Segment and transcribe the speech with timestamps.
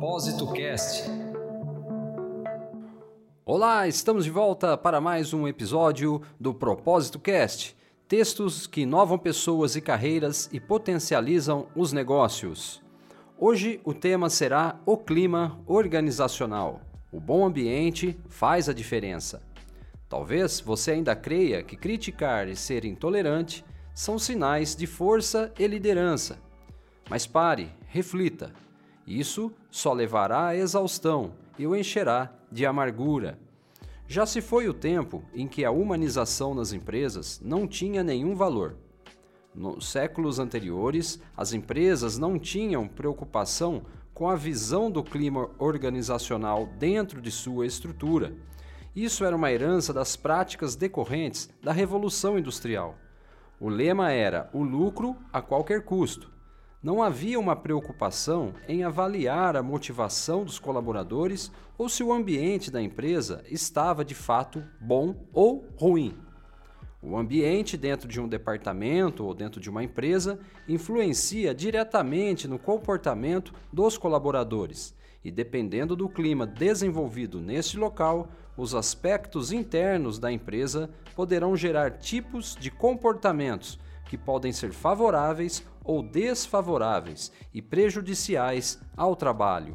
[0.00, 1.10] Propósito Cast.
[3.44, 7.76] Olá, estamos de volta para mais um episódio do Propósito Cast.
[8.08, 12.82] Textos que inovam pessoas e carreiras e potencializam os negócios.
[13.38, 16.80] Hoje o tema será o clima organizacional.
[17.12, 19.42] O bom ambiente faz a diferença.
[20.08, 23.62] Talvez você ainda creia que criticar e ser intolerante
[23.94, 26.38] são sinais de força e liderança.
[27.06, 28.50] Mas pare, reflita.
[29.10, 33.40] Isso só levará à exaustão e o encherá de amargura.
[34.06, 38.76] Já se foi o tempo em que a humanização nas empresas não tinha nenhum valor.
[39.52, 43.82] Nos séculos anteriores, as empresas não tinham preocupação
[44.14, 48.32] com a visão do clima organizacional dentro de sua estrutura.
[48.94, 52.96] Isso era uma herança das práticas decorrentes da Revolução Industrial.
[53.58, 56.30] O lema era o lucro a qualquer custo.
[56.82, 62.80] Não havia uma preocupação em avaliar a motivação dos colaboradores ou se o ambiente da
[62.80, 66.16] empresa estava de fato bom ou ruim.
[67.02, 73.52] O ambiente dentro de um departamento ou dentro de uma empresa influencia diretamente no comportamento
[73.70, 81.54] dos colaboradores, e dependendo do clima desenvolvido neste local, os aspectos internos da empresa poderão
[81.54, 89.74] gerar tipos de comportamentos que podem ser favoráveis ou desfavoráveis e prejudiciais ao trabalho.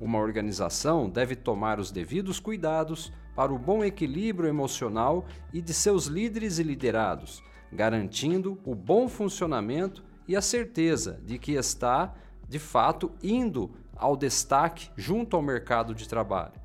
[0.00, 6.06] Uma organização deve tomar os devidos cuidados para o bom equilíbrio emocional e de seus
[6.06, 12.12] líderes e liderados, garantindo o bom funcionamento e a certeza de que está,
[12.48, 16.60] de fato, indo ao destaque junto ao mercado de trabalho.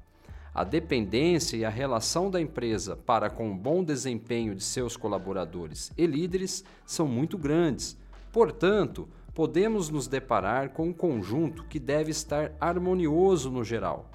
[0.55, 5.91] A dependência e a relação da empresa para com o bom desempenho de seus colaboradores
[5.95, 7.95] e líderes são muito grandes.
[8.31, 14.11] Portanto, podemos nos deparar com um conjunto que deve estar harmonioso no geral.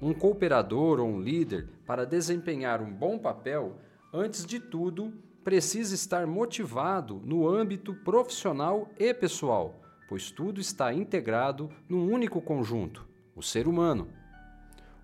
[0.00, 3.76] Um cooperador ou um líder, para desempenhar um bom papel,
[4.12, 5.12] antes de tudo,
[5.44, 13.06] precisa estar motivado no âmbito profissional e pessoal, pois tudo está integrado num único conjunto,
[13.34, 14.08] o ser humano.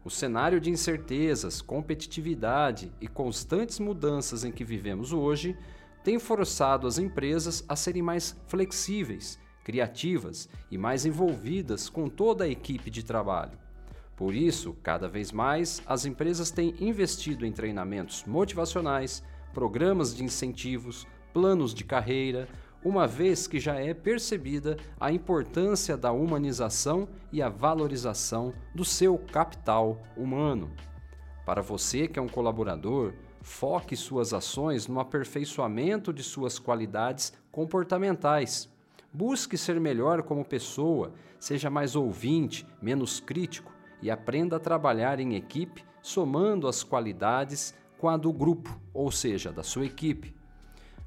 [0.05, 5.57] O cenário de incertezas, competitividade e constantes mudanças em que vivemos hoje
[6.03, 12.49] tem forçado as empresas a serem mais flexíveis, criativas e mais envolvidas com toda a
[12.49, 13.59] equipe de trabalho.
[14.17, 21.07] Por isso, cada vez mais, as empresas têm investido em treinamentos motivacionais, programas de incentivos,
[21.33, 22.49] planos de carreira,
[22.85, 29.17] uma vez que já é percebida a importância da humanização e a valorização do seu
[29.19, 30.71] capital humano.
[31.47, 38.71] Para você que é um colaborador, foque suas ações no aperfeiçoamento de suas qualidades comportamentais.
[39.13, 45.35] Busque ser melhor como pessoa, seja mais ouvinte, menos crítico e aprenda a trabalhar em
[45.35, 50.35] equipe, somando as qualidades com a do grupo, ou seja, da sua equipe.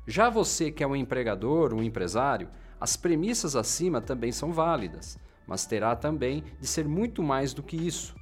[0.05, 5.65] Já você que é um empregador, um empresário, as premissas acima também são válidas, mas
[5.65, 8.15] terá também de ser muito mais do que isso.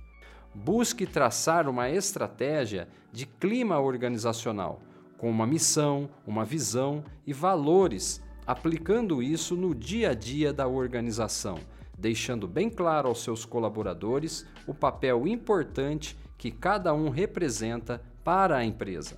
[0.55, 4.81] Busque traçar uma estratégia de clima organizacional,
[5.17, 11.57] com uma missão, uma visão e valores, aplicando isso no dia a dia da organização,
[11.97, 18.65] deixando bem claro aos seus colaboradores o papel importante que cada um representa para a
[18.65, 19.17] empresa.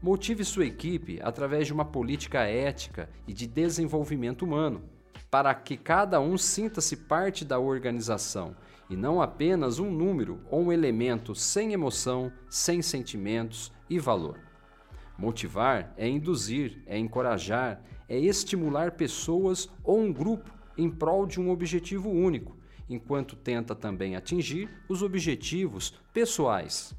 [0.00, 4.82] Motive sua equipe através de uma política ética e de desenvolvimento humano,
[5.30, 8.54] para que cada um sinta-se parte da organização
[8.90, 14.38] e não apenas um número ou um elemento sem emoção, sem sentimentos e valor.
[15.16, 21.50] Motivar é induzir, é encorajar, é estimular pessoas ou um grupo em prol de um
[21.50, 22.56] objetivo único,
[22.88, 26.94] enquanto tenta também atingir os objetivos pessoais.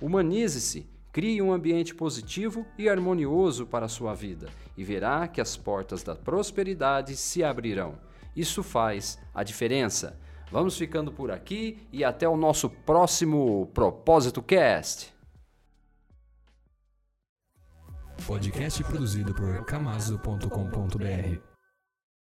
[0.00, 5.56] Humanize-se Crie um ambiente positivo e harmonioso para a sua vida e verá que as
[5.56, 7.94] portas da prosperidade se abrirão.
[8.34, 10.18] Isso faz a diferença.
[10.50, 15.12] Vamos ficando por aqui e até o nosso próximo Propósito Cast.
[18.26, 21.53] Podcast produzido por camaso.com.br